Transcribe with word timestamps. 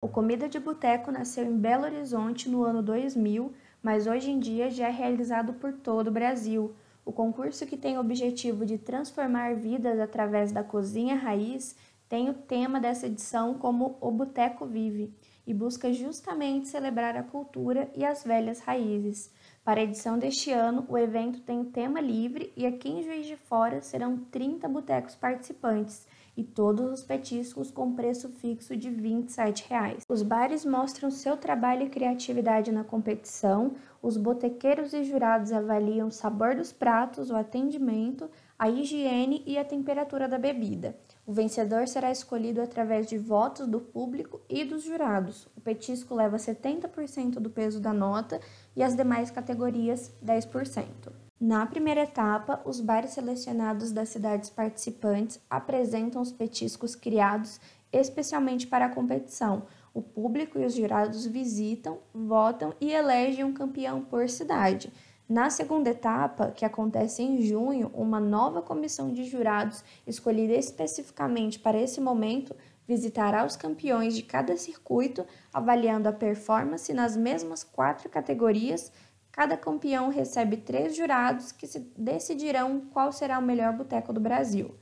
O 0.00 0.06
Comida 0.06 0.48
de 0.48 0.60
Boteco 0.60 1.10
nasceu 1.10 1.44
em 1.44 1.58
Belo 1.58 1.82
Horizonte 1.82 2.48
no 2.48 2.62
ano 2.62 2.80
2000, 2.80 3.52
mas 3.82 4.06
hoje 4.06 4.30
em 4.30 4.38
dia 4.38 4.70
já 4.70 4.86
é 4.86 4.92
realizado 4.92 5.54
por 5.54 5.72
todo 5.72 6.06
o 6.06 6.12
Brasil. 6.12 6.72
O 7.04 7.10
concurso 7.10 7.66
que 7.66 7.76
tem 7.76 7.96
o 7.96 8.00
objetivo 8.00 8.64
de 8.64 8.78
transformar 8.78 9.56
vidas 9.56 9.98
através 9.98 10.52
da 10.52 10.62
cozinha 10.62 11.16
raiz 11.16 11.74
tem 12.08 12.30
o 12.30 12.34
tema 12.34 12.78
dessa 12.78 13.06
edição 13.06 13.54
como 13.54 13.98
O 14.00 14.12
Boteco 14.12 14.64
Vive 14.66 15.12
e 15.44 15.52
busca 15.52 15.92
justamente 15.92 16.68
celebrar 16.68 17.16
a 17.16 17.24
cultura 17.24 17.90
e 17.96 18.04
as 18.04 18.22
velhas 18.22 18.60
raízes. 18.60 19.32
Para 19.64 19.80
a 19.80 19.82
edição 19.82 20.16
deste 20.16 20.52
ano, 20.52 20.86
o 20.88 20.96
evento 20.96 21.40
tem 21.40 21.64
tema 21.64 22.00
livre 22.00 22.52
e 22.56 22.64
aqui 22.64 22.88
em 22.88 23.02
Juiz 23.02 23.26
de 23.26 23.34
Fora 23.34 23.82
serão 23.82 24.16
30 24.30 24.68
botecos 24.68 25.16
participantes 25.16 26.06
e 26.38 26.44
todos 26.44 26.92
os 26.92 27.02
petiscos 27.02 27.68
com 27.68 27.96
preço 27.96 28.28
fixo 28.28 28.76
de 28.76 28.88
27 28.88 29.68
reais. 29.68 30.04
Os 30.08 30.22
bares 30.22 30.64
mostram 30.64 31.10
seu 31.10 31.36
trabalho 31.36 31.82
e 31.82 31.90
criatividade 31.90 32.70
na 32.70 32.84
competição, 32.84 33.72
os 34.00 34.16
botequeiros 34.16 34.94
e 34.94 35.02
jurados 35.02 35.50
avaliam 35.52 36.06
o 36.06 36.12
sabor 36.12 36.54
dos 36.54 36.70
pratos, 36.70 37.28
o 37.28 37.34
atendimento, 37.34 38.30
a 38.56 38.70
higiene 38.70 39.42
e 39.44 39.58
a 39.58 39.64
temperatura 39.64 40.28
da 40.28 40.38
bebida. 40.38 40.96
O 41.26 41.32
vencedor 41.32 41.88
será 41.88 42.12
escolhido 42.12 42.62
através 42.62 43.08
de 43.08 43.18
votos 43.18 43.66
do 43.66 43.80
público 43.80 44.40
e 44.48 44.64
dos 44.64 44.84
jurados. 44.84 45.48
O 45.56 45.60
petisco 45.60 46.14
leva 46.14 46.36
70% 46.36 47.40
do 47.40 47.50
peso 47.50 47.80
da 47.80 47.92
nota 47.92 48.40
e 48.76 48.82
as 48.84 48.94
demais 48.94 49.32
categorias 49.32 50.14
10%. 50.24 51.27
Na 51.40 51.64
primeira 51.66 52.02
etapa, 52.02 52.60
os 52.64 52.80
bares 52.80 53.10
selecionados 53.10 53.92
das 53.92 54.08
cidades 54.08 54.50
participantes 54.50 55.40
apresentam 55.48 56.20
os 56.20 56.32
petiscos 56.32 56.96
criados 56.96 57.60
especialmente 57.92 58.66
para 58.66 58.86
a 58.86 58.94
competição. 58.94 59.62
O 59.94 60.02
público 60.02 60.58
e 60.58 60.64
os 60.64 60.74
jurados 60.74 61.26
visitam, 61.26 61.98
votam 62.12 62.74
e 62.80 62.92
elegem 62.92 63.44
um 63.44 63.52
campeão 63.52 64.00
por 64.02 64.28
cidade. 64.28 64.92
Na 65.28 65.50
segunda 65.50 65.90
etapa, 65.90 66.50
que 66.50 66.64
acontece 66.64 67.22
em 67.22 67.40
junho, 67.42 67.90
uma 67.94 68.18
nova 68.18 68.62
comissão 68.62 69.12
de 69.12 69.24
jurados, 69.24 69.84
escolhida 70.06 70.54
especificamente 70.54 71.58
para 71.58 71.78
esse 71.78 72.00
momento, 72.00 72.56
visitará 72.86 73.44
os 73.44 73.54
campeões 73.54 74.16
de 74.16 74.22
cada 74.22 74.56
circuito, 74.56 75.26
avaliando 75.52 76.08
a 76.08 76.12
performance 76.12 76.92
nas 76.94 77.16
mesmas 77.16 77.62
quatro 77.62 78.08
categorias. 78.08 78.90
Cada 79.38 79.56
campeão 79.56 80.08
recebe 80.08 80.56
três 80.56 80.96
jurados 80.96 81.52
que 81.52 81.64
decidirão 81.96 82.80
qual 82.90 83.12
será 83.12 83.38
o 83.38 83.42
melhor 83.42 83.72
boteco 83.72 84.12
do 84.12 84.18
Brasil. 84.18 84.74